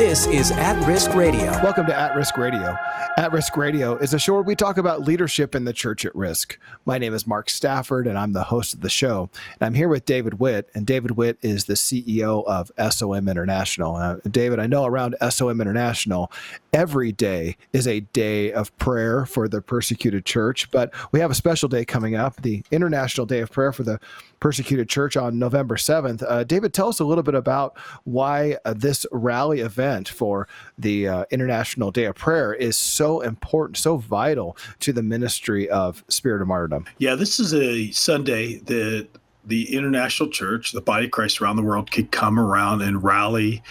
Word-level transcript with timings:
This 0.00 0.26
is 0.28 0.50
At 0.52 0.82
Risk 0.86 1.12
Radio. 1.12 1.50
Welcome 1.62 1.84
to 1.84 1.94
At 1.94 2.14
Risk 2.14 2.38
Radio. 2.38 2.74
At 3.16 3.32
Risk 3.32 3.56
Radio 3.56 3.96
is 3.96 4.14
a 4.14 4.18
show 4.18 4.34
where 4.34 4.42
we 4.42 4.54
talk 4.54 4.78
about 4.78 5.02
leadership 5.02 5.54
in 5.54 5.64
the 5.64 5.72
church 5.72 6.04
at 6.04 6.14
risk. 6.14 6.58
My 6.84 6.98
name 6.98 7.14
is 7.14 7.26
Mark 7.26 7.50
Stafford, 7.50 8.06
and 8.06 8.18
I'm 8.18 8.32
the 8.32 8.44
host 8.44 8.74
of 8.74 8.80
the 8.80 8.90
show. 8.90 9.30
And 9.58 9.66
I'm 9.66 9.74
here 9.74 9.88
with 9.88 10.04
David 10.04 10.40
Witt, 10.40 10.68
and 10.74 10.86
David 10.86 11.12
Witt 11.12 11.38
is 11.42 11.64
the 11.64 11.74
CEO 11.74 12.44
of 12.46 12.70
SOM 12.92 13.28
International. 13.28 13.96
Uh, 13.96 14.16
David, 14.30 14.58
I 14.58 14.66
know 14.66 14.84
around 14.84 15.16
SOM 15.30 15.60
International, 15.60 16.30
every 16.72 17.12
day 17.12 17.56
is 17.72 17.86
a 17.86 18.00
day 18.00 18.52
of 18.52 18.76
prayer 18.78 19.26
for 19.26 19.48
the 19.48 19.60
persecuted 19.60 20.24
church, 20.24 20.70
but 20.70 20.92
we 21.12 21.20
have 21.20 21.30
a 21.30 21.34
special 21.34 21.68
day 21.68 21.84
coming 21.84 22.14
up, 22.14 22.36
the 22.42 22.62
International 22.70 23.26
Day 23.26 23.40
of 23.40 23.50
Prayer 23.50 23.72
for 23.72 23.82
the 23.82 24.00
Persecuted 24.40 24.88
Church 24.88 25.18
on 25.18 25.38
November 25.38 25.76
7th. 25.76 26.24
Uh, 26.26 26.44
David, 26.44 26.72
tell 26.72 26.88
us 26.88 26.98
a 26.98 27.04
little 27.04 27.22
bit 27.22 27.34
about 27.34 27.76
why 28.04 28.56
uh, 28.64 28.72
this 28.72 29.04
rally 29.12 29.60
event 29.60 30.08
for 30.08 30.48
the 30.78 31.06
uh, 31.06 31.24
International 31.30 31.90
Day 31.90 32.04
of 32.04 32.14
Prayer 32.14 32.54
is 32.54 32.76
so 32.90 33.20
important, 33.20 33.76
so 33.76 33.96
vital 33.96 34.56
to 34.80 34.92
the 34.92 35.02
ministry 35.02 35.68
of 35.68 36.04
Spirit 36.08 36.42
of 36.42 36.48
Martyrdom. 36.48 36.86
Yeah, 36.98 37.14
this 37.14 37.40
is 37.40 37.54
a 37.54 37.90
Sunday 37.92 38.58
that 38.60 39.08
the 39.44 39.74
international 39.74 40.28
church, 40.28 40.72
the 40.72 40.80
body 40.80 41.06
of 41.06 41.10
Christ 41.10 41.40
around 41.40 41.56
the 41.56 41.62
world, 41.62 41.90
could 41.90 42.10
come 42.10 42.38
around 42.38 42.82
and 42.82 43.02
rally 43.02 43.62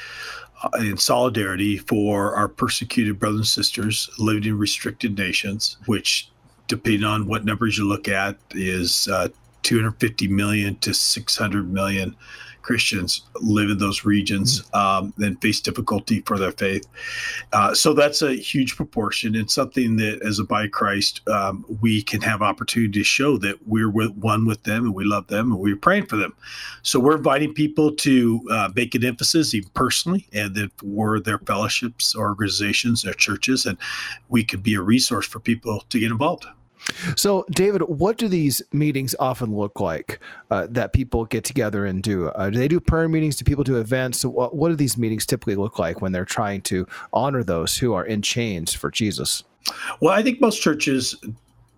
uh, 0.63 0.69
in 0.79 0.97
solidarity 0.97 1.77
for 1.77 2.35
our 2.35 2.47
persecuted 2.47 3.19
brothers 3.19 3.39
and 3.39 3.47
sisters 3.47 4.09
living 4.17 4.45
in 4.45 4.57
restricted 4.57 5.17
nations, 5.17 5.77
which, 5.85 6.29
depending 6.67 7.03
on 7.03 7.27
what 7.27 7.45
numbers 7.45 7.77
you 7.77 7.87
look 7.87 8.07
at, 8.07 8.37
is 8.51 9.07
uh, 9.07 9.29
250 9.63 10.27
million 10.27 10.75
to 10.77 10.93
600 10.93 11.71
million 11.71 12.15
Christians 12.69 13.23
live 13.41 13.71
in 13.71 13.79
those 13.79 14.05
regions 14.05 14.61
mm. 14.61 14.79
um, 14.79 15.11
and 15.17 15.41
face 15.41 15.59
difficulty 15.59 16.21
for 16.21 16.37
their 16.37 16.51
faith. 16.51 16.85
Uh, 17.51 17.73
so 17.73 17.93
that's 17.93 18.21
a 18.21 18.35
huge 18.35 18.75
proportion 18.75 19.35
and 19.35 19.49
something 19.49 19.95
that, 19.95 20.21
as 20.21 20.37
a 20.37 20.43
of 20.43 20.71
Christ, 20.71 21.27
um, 21.27 21.65
we 21.81 22.03
can 22.03 22.21
have 22.21 22.43
opportunity 22.43 22.99
to 22.99 23.03
show 23.03 23.37
that 23.39 23.55
we're 23.67 23.89
with, 23.89 24.11
one 24.11 24.45
with 24.45 24.61
them 24.65 24.85
and 24.85 24.93
we 24.93 25.03
love 25.03 25.25
them 25.25 25.51
and 25.51 25.59
we're 25.59 25.75
praying 25.75 26.05
for 26.05 26.15
them. 26.15 26.35
So 26.83 26.99
we're 26.99 27.17
inviting 27.17 27.55
people 27.55 27.91
to 27.95 28.39
uh, 28.51 28.69
make 28.75 28.93
an 28.93 29.03
emphasis, 29.03 29.55
even 29.55 29.69
personally, 29.73 30.27
and 30.31 30.53
then 30.53 30.69
for 30.77 31.19
their 31.19 31.39
fellowships, 31.39 32.15
organizations, 32.15 33.01
their 33.01 33.15
churches, 33.15 33.65
and 33.65 33.79
we 34.27 34.43
could 34.43 34.61
be 34.61 34.75
a 34.75 34.81
resource 34.81 35.25
for 35.25 35.39
people 35.39 35.83
to 35.89 35.99
get 35.99 36.11
involved. 36.11 36.45
So, 37.15 37.45
David, 37.51 37.81
what 37.83 38.17
do 38.17 38.27
these 38.27 38.61
meetings 38.71 39.15
often 39.19 39.55
look 39.55 39.79
like 39.79 40.19
uh, 40.49 40.67
that 40.71 40.93
people 40.93 41.25
get 41.25 41.43
together 41.43 41.85
and 41.85 42.01
do? 42.01 42.29
Uh, 42.29 42.49
do 42.49 42.57
they 42.57 42.67
do 42.67 42.79
prayer 42.79 43.09
meetings? 43.09 43.35
Do 43.35 43.45
people 43.45 43.63
do 43.63 43.77
events? 43.77 44.19
So 44.19 44.29
what, 44.29 44.55
what 44.55 44.69
do 44.69 44.75
these 44.75 44.97
meetings 44.97 45.25
typically 45.25 45.55
look 45.55 45.79
like 45.79 46.01
when 46.01 46.11
they're 46.11 46.25
trying 46.25 46.61
to 46.63 46.87
honor 47.13 47.43
those 47.43 47.77
who 47.77 47.93
are 47.93 48.05
in 48.05 48.21
chains 48.21 48.73
for 48.73 48.89
Jesus? 48.89 49.43
Well, 49.99 50.13
I 50.13 50.23
think 50.23 50.41
most 50.41 50.61
churches 50.61 51.15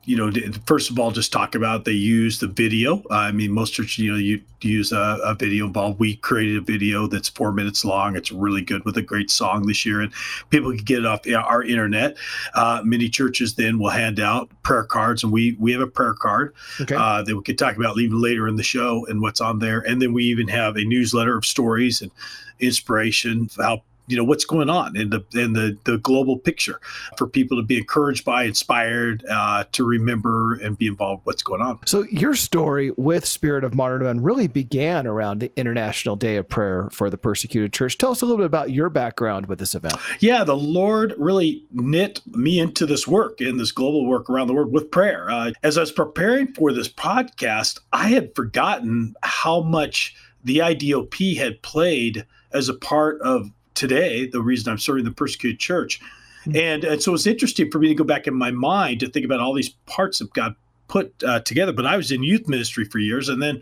you 0.05 0.17
know, 0.17 0.31
first 0.65 0.89
of 0.89 0.97
all, 0.97 1.11
just 1.11 1.31
talk 1.31 1.53
about 1.53 1.85
they 1.85 1.91
use 1.91 2.39
the 2.39 2.47
video. 2.47 3.03
I 3.11 3.31
mean, 3.31 3.51
most 3.51 3.73
churches, 3.73 3.99
you 3.99 4.11
know, 4.11 4.17
you 4.17 4.41
use 4.61 4.91
a, 4.91 5.19
a, 5.23 5.35
video 5.35 5.67
involved. 5.67 5.99
We 5.99 6.15
created 6.17 6.57
a 6.57 6.61
video 6.61 7.05
that's 7.05 7.29
four 7.29 7.51
minutes 7.51 7.85
long. 7.85 8.15
It's 8.15 8.31
really 8.31 8.61
good 8.61 8.83
with 8.83 8.97
a 8.97 9.01
great 9.03 9.29
song 9.29 9.67
this 9.67 9.85
year, 9.85 10.01
and 10.01 10.11
people 10.49 10.71
can 10.71 10.83
get 10.83 10.99
it 10.99 11.05
off 11.05 11.21
our 11.27 11.63
internet. 11.63 12.17
Uh, 12.55 12.81
many 12.83 13.09
churches 13.09 13.53
then 13.53 13.77
will 13.77 13.89
hand 13.89 14.19
out 14.19 14.49
prayer 14.63 14.83
cards, 14.83 15.23
and 15.23 15.31
we 15.31 15.55
we 15.59 15.71
have 15.71 15.81
a 15.81 15.87
prayer 15.87 16.15
card 16.15 16.55
okay. 16.79 16.95
uh, 16.95 17.21
that 17.21 17.35
we 17.35 17.43
could 17.43 17.59
talk 17.59 17.75
about 17.75 17.99
even 17.99 18.19
later 18.19 18.47
in 18.47 18.55
the 18.55 18.63
show 18.63 19.05
and 19.07 19.21
what's 19.21 19.41
on 19.41 19.59
there. 19.59 19.81
And 19.81 20.01
then 20.01 20.13
we 20.13 20.23
even 20.25 20.47
have 20.47 20.77
a 20.77 20.83
newsletter 20.83 21.37
of 21.37 21.45
stories 21.45 22.01
and 22.01 22.11
inspiration, 22.59 23.49
how 23.57 23.83
you 24.11 24.17
know 24.17 24.23
what's 24.23 24.45
going 24.45 24.69
on 24.69 24.97
in 24.97 25.09
the 25.11 25.23
in 25.33 25.53
the 25.53 25.77
the 25.85 25.97
global 25.99 26.37
picture 26.37 26.79
for 27.17 27.27
people 27.27 27.57
to 27.57 27.63
be 27.63 27.77
encouraged 27.77 28.25
by, 28.25 28.43
inspired, 28.43 29.23
uh, 29.29 29.63
to 29.71 29.85
remember 29.85 30.55
and 30.55 30.77
be 30.77 30.87
involved 30.87 31.25
what's 31.25 31.43
going 31.43 31.61
on. 31.61 31.79
So 31.85 32.03
your 32.11 32.35
story 32.35 32.91
with 32.97 33.25
Spirit 33.25 33.63
of 33.63 33.73
Modern 33.73 33.91
Martyrdom 33.91 34.23
really 34.23 34.47
began 34.47 35.05
around 35.05 35.39
the 35.39 35.51
International 35.57 36.15
Day 36.15 36.37
of 36.37 36.47
Prayer 36.47 36.89
for 36.91 37.09
the 37.09 37.17
Persecuted 37.17 37.73
Church. 37.73 37.97
Tell 37.97 38.11
us 38.11 38.21
a 38.21 38.25
little 38.25 38.37
bit 38.37 38.45
about 38.45 38.71
your 38.71 38.89
background 38.89 39.47
with 39.47 39.59
this 39.59 39.75
event. 39.75 39.95
Yeah, 40.19 40.45
the 40.45 40.55
Lord 40.55 41.13
really 41.17 41.65
knit 41.71 42.21
me 42.25 42.59
into 42.59 42.85
this 42.85 43.05
work 43.05 43.41
in 43.41 43.57
this 43.57 43.73
global 43.73 44.05
work 44.05 44.29
around 44.29 44.47
the 44.47 44.53
world 44.53 44.71
with 44.71 44.91
prayer. 44.91 45.29
Uh, 45.29 45.51
as 45.61 45.77
I 45.77 45.81
was 45.81 45.91
preparing 45.91 46.53
for 46.53 46.71
this 46.71 46.87
podcast, 46.87 47.79
I 47.91 48.07
had 48.07 48.33
forgotten 48.33 49.13
how 49.23 49.61
much 49.61 50.15
the 50.43 50.59
IDOP 50.59 51.35
had 51.35 51.61
played 51.61 52.25
as 52.53 52.69
a 52.69 52.73
part 52.73 53.19
of 53.21 53.51
today, 53.73 54.27
the 54.27 54.41
reason 54.41 54.71
I'm 54.71 54.77
serving 54.77 55.05
the 55.05 55.11
persecuted 55.11 55.59
church. 55.59 56.01
Mm-hmm. 56.41 56.55
And, 56.55 56.83
and 56.83 57.03
so 57.03 57.13
it's 57.13 57.27
interesting 57.27 57.69
for 57.69 57.79
me 57.79 57.87
to 57.87 57.95
go 57.95 58.03
back 58.03 58.27
in 58.27 58.35
my 58.35 58.51
mind 58.51 58.99
to 59.01 59.09
think 59.09 59.25
about 59.25 59.39
all 59.39 59.53
these 59.53 59.69
parts 59.85 60.19
that 60.19 60.33
God 60.33 60.55
put 60.87 61.13
uh, 61.23 61.39
together. 61.41 61.71
But 61.71 61.85
I 61.85 61.97
was 61.97 62.11
in 62.11 62.23
youth 62.23 62.47
ministry 62.47 62.85
for 62.85 62.99
years. 62.99 63.29
And 63.29 63.41
then 63.41 63.61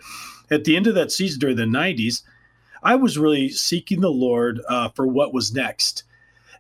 at 0.50 0.64
the 0.64 0.75
end 0.75 0.88
of 0.88 0.96
that 0.96 1.12
season 1.12 1.40
during 1.40 1.58
the 1.58 1.64
90s, 1.64 2.24
I 2.81 2.96
was 2.96 3.18
really 3.18 3.50
seeking 3.50 4.02
the 4.02 4.12
Lord 4.12 4.62
uh, 4.69 4.90
for 4.90 5.06
what 5.06 5.34
was 5.34 5.53
next. 5.53 6.03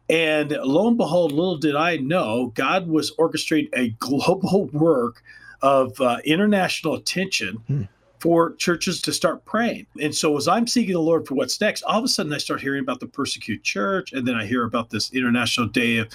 And 0.09 0.51
lo 0.51 0.87
and 0.87 0.97
behold, 0.97 1.31
little 1.31 1.57
did 1.57 1.75
I 1.75 1.97
know, 1.97 2.51
God 2.55 2.87
was 2.87 3.15
orchestrating 3.15 3.69
a 3.73 3.89
global 3.99 4.65
work 4.73 5.23
of 5.61 5.99
uh, 6.01 6.17
international 6.25 6.95
attention. 6.95 7.57
Hmm 7.67 7.83
for 8.19 8.55
churches 8.55 9.01
to 9.01 9.13
start 9.13 9.45
praying. 9.45 9.85
And 10.01 10.13
so 10.13 10.35
as 10.37 10.47
I'm 10.47 10.67
seeking 10.67 10.93
the 10.93 10.99
Lord 10.99 11.27
for 11.27 11.35
what's 11.35 11.59
next, 11.61 11.83
all 11.83 11.99
of 11.99 12.03
a 12.03 12.07
sudden 12.07 12.33
I 12.33 12.37
start 12.37 12.61
hearing 12.61 12.81
about 12.81 12.99
the 12.99 13.07
persecuted 13.07 13.63
church, 13.63 14.11
and 14.13 14.27
then 14.27 14.35
I 14.35 14.45
hear 14.45 14.63
about 14.63 14.89
this 14.89 15.13
International 15.13 15.67
Day 15.67 15.97
of 15.97 16.09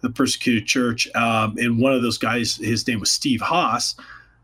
the 0.00 0.10
Persecuted 0.10 0.66
Church. 0.66 1.08
Um, 1.14 1.56
and 1.58 1.78
one 1.78 1.92
of 1.92 2.02
those 2.02 2.18
guys, 2.18 2.56
his 2.56 2.86
name 2.86 3.00
was 3.00 3.10
Steve 3.10 3.40
Haas, 3.40 3.94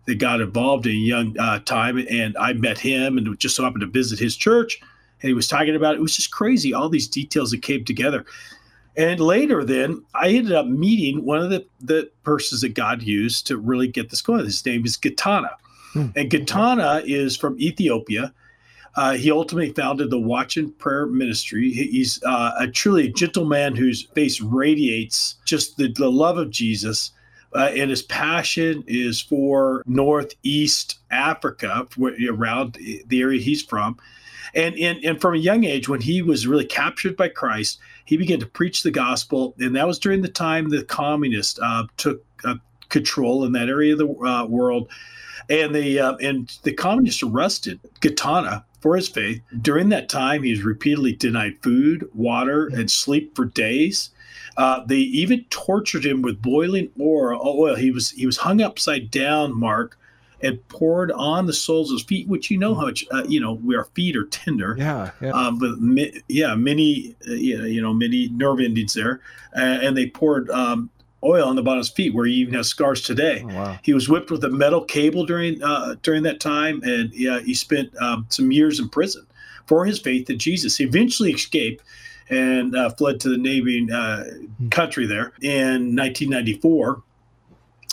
that 0.06 0.16
got 0.16 0.41
involved 0.41 0.86
in 0.86 0.92
a 0.92 0.96
young 0.96 1.38
uh, 1.38 1.60
time, 1.60 1.96
and 2.10 2.36
I 2.36 2.52
met 2.54 2.78
him 2.78 3.18
and 3.18 3.38
just 3.38 3.54
so 3.54 3.62
happened 3.62 3.82
to 3.82 3.86
visit 3.86 4.18
his 4.18 4.36
church, 4.36 4.80
and 5.20 5.28
he 5.28 5.34
was 5.34 5.46
talking 5.46 5.76
about 5.76 5.94
it. 5.94 5.98
It 5.98 6.02
was 6.02 6.16
just 6.16 6.32
crazy, 6.32 6.74
all 6.74 6.88
these 6.88 7.06
details 7.06 7.52
that 7.52 7.62
came 7.62 7.84
together. 7.84 8.24
And 8.96 9.20
later, 9.20 9.64
then 9.64 10.04
I 10.14 10.28
ended 10.28 10.52
up 10.52 10.66
meeting 10.66 11.24
one 11.24 11.38
of 11.38 11.50
the, 11.50 11.64
the 11.80 12.10
persons 12.24 12.60
that 12.60 12.74
God 12.74 13.02
used 13.02 13.46
to 13.46 13.56
really 13.56 13.88
get 13.88 14.10
this 14.10 14.20
going. 14.20 14.44
His 14.44 14.66
name 14.66 14.84
is 14.84 14.98
Gitana. 14.98 15.50
Hmm. 15.92 16.06
And 16.16 16.30
Gitana 16.30 17.03
is 17.06 17.36
from 17.36 17.58
Ethiopia. 17.60 18.32
Uh, 18.94 19.14
he 19.14 19.30
ultimately 19.30 19.72
founded 19.72 20.10
the 20.10 20.19
Watch 20.19 20.56
and 20.56 20.76
Prayer 20.78 21.06
Ministry. 21.06 21.70
He's 21.70 22.22
uh, 22.25 22.53
a 22.58 22.69
truly 22.69 23.10
gentleman 23.10 23.75
whose 23.75 24.03
face 24.14 24.41
radiates 24.41 25.36
just 25.47 25.76
the, 25.78 25.92
the 25.92 26.10
love 26.10 26.36
of 26.36 26.50
Jesus. 26.50 27.10
Uh, 27.54 27.70
and 27.76 27.91
his 27.91 28.03
passion 28.03 28.82
is 28.86 29.20
for 29.20 29.82
Northeast 29.86 30.98
Africa, 31.10 31.86
around 32.28 32.78
the 33.06 33.20
area 33.20 33.41
he's 33.41 33.62
from. 33.62 33.98
And, 34.54 34.74
and, 34.76 35.03
and 35.04 35.20
from 35.20 35.34
a 35.34 35.38
young 35.38 35.64
age, 35.64 35.88
when 35.88 36.00
he 36.00 36.20
was 36.20 36.47
really 36.47 36.66
captured 36.66 37.16
by 37.16 37.28
Christ, 37.28 37.78
he 38.04 38.16
began 38.16 38.41
to 38.41 38.47
preach 38.47 38.82
the 38.82 38.91
gospel. 38.91 39.54
And 39.59 39.76
that 39.76 39.86
was 39.86 39.98
during 39.98 40.20
the 40.20 40.28
time 40.28 40.69
the 40.69 40.84
communists 40.84 41.59
uh, 41.62 41.84
took 41.97 42.22
uh, 42.44 42.56
control 42.92 43.44
in 43.44 43.53
that 43.53 43.69
area 43.69 43.94
of 43.94 43.98
the 43.98 44.08
uh, 44.08 44.47
world 44.47 44.88
and 45.48 45.75
the 45.75 45.98
uh, 45.98 46.16
and 46.16 46.58
the 46.62 46.72
communists 46.72 47.22
arrested 47.22 47.80
Gitana 48.00 48.64
for 48.80 48.97
his 48.97 49.08
faith. 49.08 49.41
During 49.60 49.88
that 49.91 50.08
time, 50.08 50.42
he 50.42 50.50
was 50.50 50.62
repeatedly 50.62 51.12
denied 51.12 51.62
food, 51.62 52.08
water, 52.14 52.69
and 52.69 52.91
sleep 52.91 53.34
for 53.34 53.44
days. 53.44 54.10
Uh, 54.56 54.84
they 54.86 54.97
even 54.97 55.44
tortured 55.50 56.04
him 56.04 56.22
with 56.22 56.42
boiling 56.42 56.91
oil. 57.00 57.75
He 57.76 57.91
was 57.91 58.10
he 58.10 58.26
was 58.26 58.38
hung 58.38 58.60
upside 58.60 59.10
down, 59.10 59.59
Mark, 59.59 59.98
and 60.42 60.66
poured 60.69 61.10
on 61.12 61.47
the 61.47 61.53
soles 61.53 61.91
of 61.91 61.98
his 61.98 62.04
feet, 62.04 62.28
which 62.28 62.50
you 62.50 62.59
know 62.59 62.74
how 62.74 62.82
much 62.82 63.04
uh, 63.10 63.24
you 63.26 63.41
know 63.41 63.60
our 63.76 63.84
feet 63.94 64.16
are 64.16 64.26
tender. 64.26 64.76
Yeah, 64.78 65.10
yeah. 65.20 65.30
Um, 65.30 65.59
but 65.59 66.22
yeah, 66.28 66.54
many 66.54 67.16
uh, 67.28 67.33
you 67.33 67.80
know 67.80 67.94
many 67.94 68.28
nerve 68.28 68.60
endings 68.60 68.94
there, 68.94 69.21
uh, 69.56 69.60
and 69.83 69.97
they 69.97 70.09
poured 70.09 70.50
um, 70.50 70.91
oil 71.24 71.47
on 71.47 71.57
the 71.57 71.63
bottom 71.63 71.78
of 71.78 71.86
his 71.86 71.95
feet, 71.95 72.15
where 72.15 72.27
he 72.27 72.34
even 72.34 72.54
has 72.54 72.69
scars 72.69 73.03
today. 73.03 73.42
Oh, 73.45 73.54
wow. 73.54 73.78
He 73.83 73.92
was 73.92 74.09
whipped 74.09 74.30
with 74.30 74.45
a 74.45 74.51
metal 74.51 74.84
cable 74.84 75.24
during 75.24 75.63
uh, 75.63 75.97
during 76.03 76.22
that 76.24 76.41
time, 76.41 76.83
and 76.84 77.13
yeah, 77.13 77.41
he 77.41 77.54
spent 77.54 77.97
um, 78.01 78.27
some 78.28 78.53
years 78.53 78.80
in 78.80 78.89
prison 78.89 79.27
for 79.66 79.84
his 79.84 79.98
faith 79.98 80.28
in 80.28 80.39
Jesus. 80.39 80.77
He 80.77 80.84
eventually 80.84 81.33
escaped 81.33 81.83
and 82.30 82.74
uh, 82.74 82.91
fled 82.91 83.21
to 83.21 83.28
the 83.28 83.36
neighboring 83.36 83.91
uh, 83.91 84.24
hmm. 84.24 84.69
country 84.69 85.07
there 85.07 85.33
in 85.42 85.95
1994. 85.97 87.03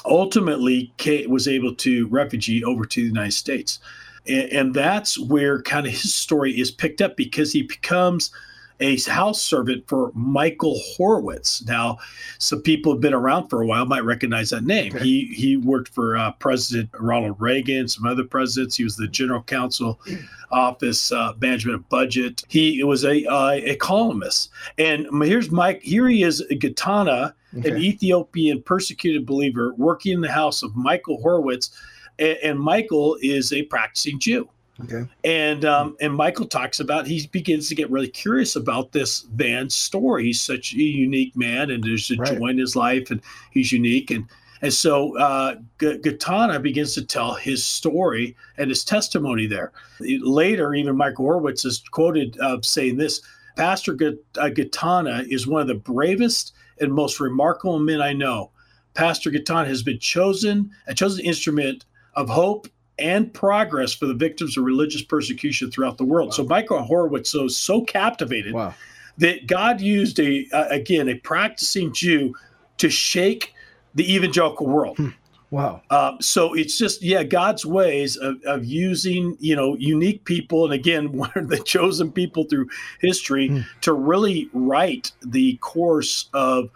Ultimately, 0.06 0.94
Kate 0.98 1.30
was 1.30 1.48
able 1.48 1.75
to 1.75 2.08
refugee 2.08 2.64
over 2.64 2.86
to 2.86 3.02
the 3.02 3.08
United 3.08 3.34
States, 3.34 3.80
and, 4.28 4.52
and 4.52 4.74
that's 4.74 5.20
where 5.20 5.62
kind 5.62 5.86
of 5.86 5.92
his 5.92 6.14
story 6.14 6.60
is 6.60 6.72
picked 6.72 7.02
up 7.02 7.18
because 7.18 7.52
he 7.52 7.64
becomes 7.64 8.32
a 8.80 9.00
house 9.02 9.42
servant 9.42 9.88
for 9.88 10.12
Michael 10.14 10.80
Horowitz. 10.96 11.64
Now, 11.66 11.98
some 12.38 12.62
people 12.62 12.94
have 12.94 13.02
been 13.02 13.14
around 13.14 13.50
for 13.50 13.62
a 13.62 13.66
while 13.66 13.86
might 13.86 14.06
recognize 14.06 14.50
that 14.52 14.64
name. 14.64 14.96
He 14.98 15.26
he 15.36 15.58
worked 15.58 15.90
for 15.90 16.16
uh, 16.18 16.31
President 16.34 16.90
Ronald 16.98 17.36
Reagan, 17.40 17.88
some 17.88 18.06
other 18.06 18.24
presidents. 18.24 18.76
He 18.76 18.84
was 18.84 18.96
the 18.96 19.08
general 19.08 19.44
counsel, 19.44 20.00
office 20.52 21.12
uh, 21.12 21.34
management 21.40 21.76
of 21.76 21.90
budget. 21.90 22.44
He 22.48 22.84
was 22.84 23.04
a 23.04 23.26
uh, 23.26 23.52
a 23.52 23.76
columnist. 23.76 24.50
And 24.78 25.08
here's 25.24 25.52
Mike. 25.52 25.82
Here 25.82 26.08
he 26.08 26.24
is, 26.24 26.44
Gatana, 26.50 27.34
okay. 27.58 27.70
an 27.70 27.78
Ethiopian 27.78 28.62
persecuted 28.62 29.25
believer, 29.25 29.74
working 29.78 30.14
in 30.14 30.22
the 30.22 30.32
house 30.32 30.64
of 30.64 30.75
Michael 30.75 31.22
Horowitz, 31.22 31.72
and, 32.18 32.38
and 32.44 32.60
Michael 32.60 33.18
is 33.22 33.52
a 33.52 33.64
practicing 33.64 34.20
Jew. 34.20 34.50
Okay. 34.84 35.06
And 35.24 35.66
um, 35.66 35.98
and 36.00 36.14
Michael 36.14 36.46
talks 36.46 36.80
about 36.80 37.06
he 37.06 37.28
begins 37.28 37.68
to 37.70 37.76
get 37.76 37.90
really 37.90 38.08
curious 38.08 38.56
about 38.56 38.92
this 38.92 39.26
man's 39.36 39.76
story. 39.76 40.26
He's 40.26 40.42
such 40.42 40.74
a 40.74 40.78
unique 40.78 41.36
man, 41.36 41.70
and 41.70 41.84
there's 41.84 42.10
a 42.12 42.16
right. 42.16 42.38
joy 42.38 42.48
in 42.48 42.58
his 42.58 42.76
life, 42.76 43.12
and 43.12 43.22
he's 43.52 43.72
unique. 43.72 44.10
And 44.10 44.26
and 44.62 44.74
so 44.74 45.18
uh, 45.18 45.56
G- 45.80 45.98
Gatana 45.98 46.62
begins 46.62 46.94
to 46.94 47.06
tell 47.06 47.34
his 47.34 47.66
story 47.66 48.36
and 48.58 48.70
his 48.70 48.86
testimony 48.86 49.48
there. 49.48 49.72
Later, 50.00 50.74
even 50.74 50.96
Michael 50.96 51.25
Horowitz 51.25 51.66
is 51.66 51.84
quoted 51.92 52.40
uh, 52.40 52.60
saying 52.62 52.98
this: 52.98 53.22
Pastor 53.58 53.96
G- 53.96 54.18
uh, 54.38 54.50
Gatana 54.50 55.28
is 55.30 55.46
one 55.46 55.62
of 55.62 55.68
the 55.68 55.75
bravest 55.75 56.54
and 56.80 56.94
most 56.94 57.20
remarkable 57.20 57.80
men 57.80 58.02
I 58.02 58.14
know. 58.14 58.52
Pastor 58.94 59.30
Gatana 59.30 59.68
has 59.68 59.84
been 59.84 60.00
chosen 60.00 60.72
a 60.88 60.94
chosen 60.94 61.25
instrument 61.25 61.86
of 62.16 62.30
hope 62.30 62.68
and 63.00 63.34
progress 63.34 63.94
for 63.94 64.06
the 64.06 64.13
victims 64.13 64.57
of 64.57 64.63
religious 64.63 65.01
persecution 65.01 65.72
throughout 65.72 65.98
the 65.98 66.06
world. 66.06 66.30
Wow. 66.30 66.34
So 66.34 66.44
Michael 66.44 66.81
Horowitz 66.84 67.34
was 67.34 67.57
so 67.57 67.81
captivated 67.81 68.54
wow. 68.54 68.74
that 69.18 69.48
God 69.48 69.81
used 69.81 70.19
a 70.19 70.48
uh, 70.51 70.68
again 70.69 71.10
a 71.10 71.16
practicing 71.16 71.94
Jew 71.94 72.36
to 72.78 72.90
shake 72.90 73.54
the 73.96 74.13
evangelical 74.13 74.68
world. 74.68 74.98
Hmm. 74.98 75.10
Wow. 75.51 75.81
Um, 75.90 76.22
so 76.22 76.54
it's 76.54 76.78
just 76.78 77.01
yeah, 77.01 77.24
God's 77.24 77.66
ways 77.66 78.18
of, 78.18 78.42
of 78.44 78.66
using 78.66 79.36
you 79.40 79.56
know 79.56 79.75
unique 79.78 80.25
people, 80.25 80.66
and 80.66 80.74
again, 80.74 81.12
one 81.18 81.31
of 81.36 81.50
the 81.50 81.60
chosen 81.60 82.12
people 82.12 82.44
through 82.46 82.69
history 83.00 83.48
hmm. 83.48 83.60
to 83.81 83.94
really 83.94 84.50
write 84.54 85.12
the 85.22 85.57
course 85.57 86.30
of 86.34 86.69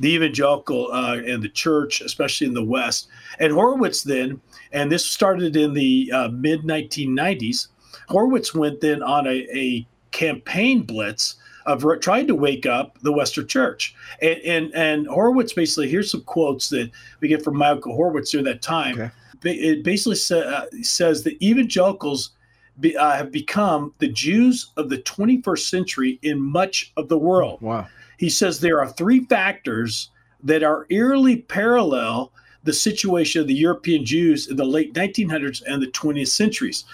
the 0.00 0.14
evangelical 0.14 0.90
uh, 0.92 1.18
and 1.18 1.42
the 1.42 1.48
church, 1.48 2.00
especially 2.00 2.46
in 2.46 2.54
the 2.54 2.64
West. 2.64 3.08
And 3.38 3.52
Horowitz 3.52 4.02
then 4.02 4.40
and 4.72 4.90
this 4.90 5.04
started 5.04 5.56
in 5.56 5.74
the 5.74 6.10
uh, 6.12 6.28
mid 6.28 6.62
1990s. 6.62 7.68
Horowitz 8.08 8.54
went 8.54 8.80
then 8.80 9.02
on 9.02 9.26
a, 9.26 9.46
a 9.52 9.86
campaign 10.12 10.82
blitz 10.82 11.36
of 11.66 11.84
re- 11.84 11.98
trying 11.98 12.26
to 12.26 12.34
wake 12.34 12.66
up 12.66 12.98
the 13.02 13.12
Western 13.12 13.46
Church. 13.46 13.94
And, 14.22 14.38
and, 14.40 14.74
and 14.74 15.06
Horowitz 15.06 15.52
basically 15.52 15.88
here's 15.88 16.10
some 16.10 16.22
quotes 16.22 16.68
that 16.70 16.90
we 17.20 17.28
get 17.28 17.42
from 17.42 17.56
Michael 17.56 17.94
Horowitz 17.94 18.30
during 18.30 18.46
that 18.46 18.62
time. 18.62 19.00
Okay. 19.00 19.10
It 19.42 19.84
basically 19.84 20.16
sa- 20.16 20.36
uh, 20.36 20.66
says 20.82 21.22
that 21.24 21.42
evangelicals 21.42 22.30
be, 22.78 22.96
uh, 22.96 23.12
have 23.12 23.32
become 23.32 23.94
the 23.98 24.08
Jews 24.08 24.70
of 24.76 24.88
the 24.88 24.98
21st 24.98 25.68
century 25.68 26.18
in 26.22 26.40
much 26.40 26.92
of 26.96 27.08
the 27.08 27.18
world. 27.18 27.60
Wow. 27.60 27.88
He 28.20 28.28
says 28.28 28.60
there 28.60 28.78
are 28.78 28.88
three 28.90 29.24
factors 29.24 30.10
that 30.42 30.62
are 30.62 30.84
eerily 30.90 31.36
parallel 31.36 32.30
the 32.62 32.72
situation 32.74 33.40
of 33.40 33.48
the 33.48 33.54
European 33.54 34.04
Jews 34.04 34.46
in 34.46 34.58
the 34.58 34.64
late 34.66 34.92
1900s 34.92 35.62
and 35.66 35.82
the 35.82 35.86
20th 35.86 36.28
centuries. 36.28 36.84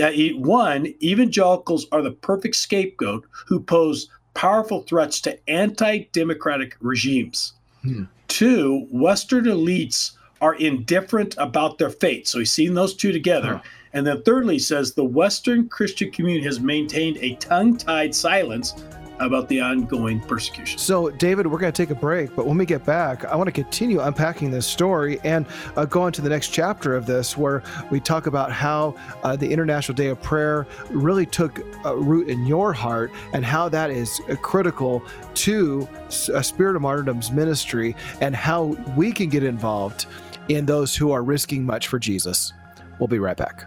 Uh, 0.00 0.12
one, 0.36 0.94
evangelicals 1.02 1.88
are 1.90 2.00
the 2.00 2.12
perfect 2.12 2.54
scapegoat 2.54 3.26
who 3.48 3.58
pose 3.58 4.08
powerful 4.34 4.82
threats 4.82 5.20
to 5.22 5.50
anti 5.50 6.04
democratic 6.12 6.76
regimes. 6.80 7.54
Hmm. 7.82 8.04
Two, 8.28 8.86
Western 8.92 9.46
elites 9.46 10.12
are 10.40 10.54
indifferent 10.54 11.34
about 11.38 11.78
their 11.78 11.90
fate. 11.90 12.28
So 12.28 12.38
he's 12.38 12.52
seen 12.52 12.74
those 12.74 12.94
two 12.94 13.10
together. 13.10 13.56
Huh. 13.56 13.62
And 13.94 14.06
then 14.06 14.22
thirdly, 14.22 14.54
he 14.54 14.60
says 14.60 14.94
the 14.94 15.04
Western 15.04 15.68
Christian 15.68 16.12
community 16.12 16.44
has 16.44 16.60
maintained 16.60 17.16
a 17.16 17.34
tongue 17.34 17.76
tied 17.76 18.14
silence 18.14 18.74
about 19.20 19.48
the 19.48 19.60
ongoing 19.60 20.20
persecution. 20.20 20.78
So, 20.78 21.10
David, 21.10 21.46
we're 21.46 21.58
going 21.58 21.72
to 21.72 21.82
take 21.82 21.90
a 21.90 21.98
break, 21.98 22.34
but 22.34 22.46
when 22.46 22.58
we 22.58 22.66
get 22.66 22.84
back, 22.84 23.24
I 23.24 23.36
want 23.36 23.48
to 23.48 23.52
continue 23.52 24.00
unpacking 24.00 24.50
this 24.50 24.66
story 24.66 25.20
and 25.24 25.46
uh, 25.76 25.84
go 25.84 26.08
to 26.08 26.22
the 26.22 26.28
next 26.28 26.48
chapter 26.48 26.94
of 26.94 27.06
this 27.06 27.36
where 27.36 27.62
we 27.90 28.00
talk 28.00 28.26
about 28.26 28.52
how 28.52 28.94
uh, 29.22 29.36
the 29.36 29.50
International 29.50 29.94
Day 29.94 30.08
of 30.08 30.20
Prayer 30.22 30.66
really 30.90 31.26
took 31.26 31.60
a 31.84 31.96
root 31.96 32.28
in 32.28 32.46
your 32.46 32.72
heart 32.72 33.10
and 33.32 33.44
how 33.44 33.68
that 33.68 33.90
is 33.90 34.20
uh, 34.28 34.36
critical 34.36 35.02
to 35.34 35.88
a 36.34 36.42
Spirit 36.42 36.76
of 36.76 36.82
Martyrdom's 36.82 37.30
ministry 37.30 37.94
and 38.20 38.34
how 38.34 38.76
we 38.96 39.12
can 39.12 39.28
get 39.28 39.44
involved 39.44 40.06
in 40.48 40.66
those 40.66 40.96
who 40.96 41.10
are 41.12 41.22
risking 41.22 41.64
much 41.64 41.88
for 41.88 41.98
Jesus. 41.98 42.52
We'll 42.98 43.08
be 43.08 43.18
right 43.18 43.36
back. 43.36 43.66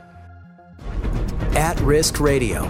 At 1.56 1.80
Risk 1.82 2.20
Radio. 2.20 2.70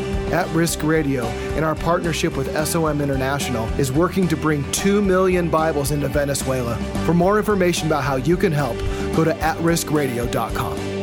At 0.31 0.47
Risk 0.55 0.81
Radio, 0.83 1.27
in 1.57 1.63
our 1.65 1.75
partnership 1.75 2.37
with 2.37 2.55
SOM 2.65 3.01
International, 3.01 3.67
is 3.77 3.91
working 3.91 4.29
to 4.29 4.37
bring 4.37 4.69
2 4.71 5.01
million 5.01 5.49
Bibles 5.49 5.91
into 5.91 6.07
Venezuela. 6.07 6.77
For 7.05 7.13
more 7.13 7.37
information 7.37 7.87
about 7.87 8.05
how 8.05 8.15
you 8.15 8.37
can 8.37 8.53
help, 8.53 8.77
go 9.13 9.25
to 9.25 9.33
atriskradio.com. 9.33 11.00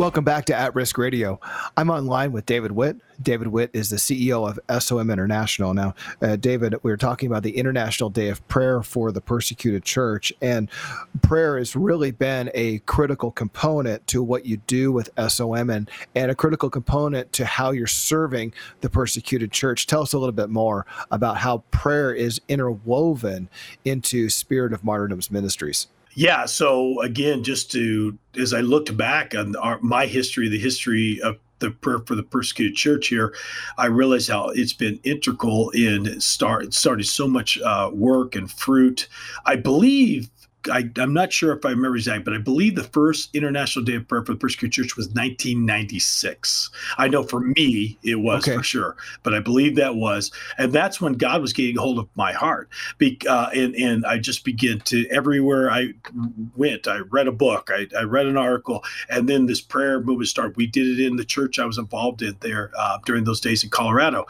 Welcome 0.00 0.24
back 0.24 0.46
to 0.46 0.56
At 0.56 0.74
Risk 0.74 0.96
Radio. 0.96 1.38
I'm 1.76 1.90
online 1.90 2.32
with 2.32 2.46
David 2.46 2.72
Witt. 2.72 2.96
David 3.20 3.48
Witt 3.48 3.68
is 3.74 3.90
the 3.90 3.98
CEO 3.98 4.48
of 4.48 4.82
SOM 4.82 5.10
International. 5.10 5.74
Now, 5.74 5.94
uh, 6.22 6.36
David, 6.36 6.74
we 6.82 6.90
were 6.90 6.96
talking 6.96 7.26
about 7.26 7.42
the 7.42 7.58
International 7.58 8.08
Day 8.08 8.28
of 8.30 8.48
Prayer 8.48 8.82
for 8.82 9.12
the 9.12 9.20
Persecuted 9.20 9.84
Church, 9.84 10.32
and 10.40 10.70
prayer 11.20 11.58
has 11.58 11.76
really 11.76 12.12
been 12.12 12.50
a 12.54 12.78
critical 12.78 13.30
component 13.30 14.06
to 14.06 14.22
what 14.22 14.46
you 14.46 14.56
do 14.66 14.90
with 14.90 15.10
SOM 15.28 15.68
and, 15.68 15.90
and 16.14 16.30
a 16.30 16.34
critical 16.34 16.70
component 16.70 17.30
to 17.34 17.44
how 17.44 17.70
you're 17.70 17.86
serving 17.86 18.54
the 18.80 18.88
persecuted 18.88 19.52
church. 19.52 19.86
Tell 19.86 20.00
us 20.00 20.14
a 20.14 20.18
little 20.18 20.32
bit 20.32 20.48
more 20.48 20.86
about 21.10 21.36
how 21.36 21.58
prayer 21.72 22.14
is 22.14 22.40
interwoven 22.48 23.50
into 23.84 24.30
Spirit 24.30 24.72
of 24.72 24.82
Martyrdom's 24.82 25.30
ministries. 25.30 25.88
Yeah. 26.14 26.46
So 26.46 27.00
again, 27.02 27.44
just 27.44 27.70
to 27.72 28.18
as 28.38 28.52
I 28.52 28.60
looked 28.60 28.96
back 28.96 29.34
on 29.34 29.56
our, 29.56 29.78
my 29.80 30.06
history, 30.06 30.48
the 30.48 30.58
history 30.58 31.20
of 31.22 31.38
the 31.60 31.70
prayer 31.70 32.00
for 32.00 32.14
the 32.14 32.22
persecuted 32.22 32.74
church 32.74 33.08
here, 33.08 33.34
I 33.78 33.86
realized 33.86 34.30
how 34.30 34.48
it's 34.48 34.72
been 34.72 34.98
integral 35.04 35.70
in 35.70 36.20
start 36.20 36.74
started 36.74 37.04
so 37.04 37.28
much 37.28 37.60
uh, 37.60 37.90
work 37.92 38.34
and 38.34 38.50
fruit. 38.50 39.08
I 39.44 39.56
believe 39.56 40.30
I, 40.70 40.90
am 40.96 41.12
not 41.12 41.32
sure 41.32 41.52
if 41.56 41.64
I 41.64 41.70
remember 41.70 41.96
exactly, 41.96 42.24
but 42.24 42.34
I 42.34 42.38
believe 42.38 42.74
the 42.74 42.84
first 42.84 43.34
International 43.34 43.84
Day 43.84 43.94
of 43.94 44.08
Prayer 44.08 44.24
for 44.24 44.32
the 44.32 44.38
Persecuted 44.38 44.72
Church 44.72 44.96
was 44.96 45.06
1996. 45.08 46.70
I 46.98 47.08
know 47.08 47.22
for 47.22 47.40
me 47.40 47.98
it 48.02 48.16
was 48.16 48.46
okay. 48.46 48.56
for 48.56 48.62
sure, 48.62 48.96
but 49.22 49.34
I 49.34 49.40
believe 49.40 49.76
that 49.76 49.94
was, 49.94 50.30
and 50.58 50.72
that's 50.72 51.00
when 51.00 51.14
God 51.14 51.40
was 51.40 51.52
getting 51.52 51.76
hold 51.76 51.98
of 51.98 52.08
my 52.14 52.32
heart. 52.32 52.68
Be, 52.98 53.18
uh, 53.28 53.50
and 53.54 53.74
and 53.74 54.04
I 54.04 54.18
just 54.18 54.44
began 54.44 54.80
to 54.80 55.08
everywhere 55.08 55.70
I 55.70 55.94
went, 56.56 56.88
I 56.88 56.98
read 56.98 57.28
a 57.28 57.32
book, 57.32 57.70
I, 57.72 57.86
I, 57.98 58.02
read 58.02 58.26
an 58.26 58.36
article, 58.36 58.84
and 59.08 59.28
then 59.28 59.46
this 59.46 59.60
prayer 59.60 60.00
movement 60.00 60.28
started. 60.28 60.56
We 60.56 60.66
did 60.66 60.86
it 60.86 61.06
in 61.06 61.16
the 61.16 61.24
church 61.24 61.58
I 61.58 61.64
was 61.64 61.78
involved 61.78 62.22
in 62.22 62.36
there 62.40 62.70
uh, 62.76 62.98
during 63.06 63.24
those 63.24 63.40
days 63.40 63.64
in 63.64 63.70
Colorado, 63.70 64.26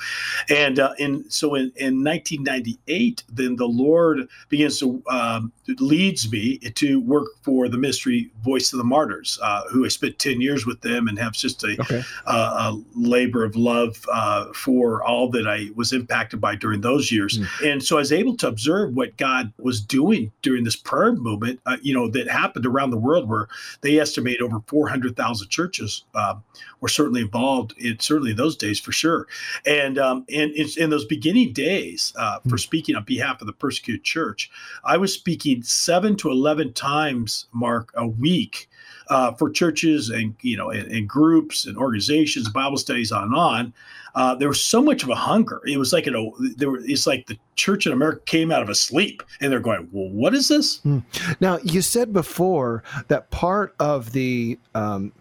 and 0.49 0.79
uh, 0.79 0.93
in 0.99 1.29
so 1.31 1.55
in, 1.55 1.73
in 1.77 2.05
1998, 2.05 3.25
then 3.29 3.57
the 3.57 3.67
Lord 3.67 4.29
begins 4.49 4.79
to 4.81 5.03
um, 5.09 5.53
lead 5.67 6.20
me 6.29 6.59
to 6.59 7.01
work 7.01 7.29
for 7.43 7.69
the 7.69 7.79
ministry 7.79 8.31
Voice 8.43 8.73
of 8.73 8.79
the 8.79 8.85
Martyrs, 8.85 9.39
uh, 9.43 9.63
who 9.71 9.85
I 9.85 9.89
spent 9.89 10.19
10 10.19 10.41
years 10.41 10.67
with 10.67 10.81
them 10.81 11.09
and 11.09 11.19
have 11.19 11.33
just 11.33 11.63
a, 11.63 11.77
okay. 11.81 12.03
uh, 12.27 12.73
a 12.73 12.81
labor 12.95 13.45
of 13.45 13.57
love 13.57 14.05
uh, 14.13 14.53
for 14.53 15.03
all 15.05 15.29
that 15.31 15.47
I 15.47 15.69
was 15.75 15.93
impacted 15.93 16.41
by 16.41 16.57
during 16.57 16.81
those 16.81 17.13
years. 17.13 17.39
Mm. 17.39 17.73
And 17.73 17.83
so 17.83 17.97
I 17.97 18.01
was 18.01 18.13
able 18.13 18.37
to 18.39 18.49
observe 18.49 18.95
what 18.95 19.17
God 19.17 19.53
was 19.59 19.81
doing 19.81 20.33
during 20.43 20.65
this 20.65 20.77
prayer 20.77 21.13
movement, 21.13 21.61
uh, 21.67 21.77
you 21.83 21.95
know, 21.95 22.09
that 22.09 22.29
happened 22.29 22.67
around 22.67 22.91
the 22.91 22.97
world 22.97 23.29
where 23.29 23.49
they 23.81 23.99
estimate 23.99 24.41
over 24.41 24.61
400,000 24.67 25.49
churches 25.49 26.05
uh, 26.15 26.35
were 26.81 26.89
certainly 26.89 27.21
involved 27.21 27.75
in 27.79 27.99
certainly 28.01 28.33
those 28.33 28.57
days 28.57 28.81
for 28.81 28.93
sure. 28.93 29.27
And, 29.67 29.99
um, 29.99 30.25
and 30.33 30.53
in 30.53 30.91
those 30.91 31.05
beginning 31.05 31.53
days 31.53 32.13
uh, 32.17 32.41
for 32.41 32.57
mm. 32.57 32.61
speaking 32.61 32.97
on 32.97 33.05
behalf 33.05 33.41
of 33.41 33.47
the 33.47 33.53
persecuted 33.53 34.05
church, 34.05 34.51
I 34.85 34.97
was 34.97 35.13
speaking 35.13 35.63
seven 35.63 36.10
seven 36.11 36.17
to 36.19 36.31
11 36.31 36.73
times, 36.73 37.47
Mark, 37.53 37.93
a 37.95 38.07
week 38.07 38.69
uh, 39.09 39.33
for 39.33 39.51
churches 39.51 40.11
and 40.11 40.35
you 40.41 40.57
know 40.57 40.71
and, 40.71 40.91
and, 40.91 41.09
groups 41.09 41.67
and 41.67 41.77
organizations, 41.77 42.49
Bible 42.49 42.79
studies 42.79 43.13
on 43.13 43.25
and 43.25 43.35
on. 43.35 43.75
Uh, 44.15 44.35
there 44.35 44.49
was 44.49 44.63
so 44.63 44.83
much 44.83 45.03
of 45.03 45.09
a 45.09 45.15
hunger. 45.15 45.61
It 45.67 45.79
was 45.79 45.93
like 45.93 46.07
you 46.07 46.13
know, 46.13 46.35
there 46.57 46.71
were, 46.71 46.81
it's 46.83 47.07
like 47.07 47.27
the 47.27 47.39
church 47.55 47.87
in 47.87 47.93
America 47.93 48.21
came 48.27 48.51
out 48.51 48.63
of 48.63 48.69
a 48.69 48.75
sleep, 48.75 49.23
and 49.41 49.53
they're 49.53 49.61
going, 49.61 49.89
"Well, 49.93 50.09
what 50.11 50.35
is 50.35 50.49
this?" 50.49 50.81
Hmm. 50.81 50.99
Now, 51.41 51.59
you 51.63 51.83
said 51.83 52.13
before 52.13 52.83
that 53.09 53.31
part 53.31 53.75
of 53.79 54.13
the 54.13 54.59
um, 54.75 55.13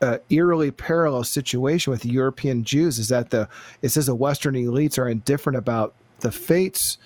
uh, 0.00 0.18
eerily 0.30 0.70
parallel 0.70 1.24
situation 1.24 1.90
with 1.90 2.04
European 2.04 2.64
Jews 2.64 2.98
is 2.98 3.08
that 3.08 3.30
the 3.30 3.48
it 3.82 3.90
says 3.90 4.06
the 4.06 4.14
Western 4.14 4.54
elites 4.54 4.98
are 4.98 5.08
indifferent 5.08 5.58
about 5.58 5.94
the 6.20 6.32
fates 6.32 6.98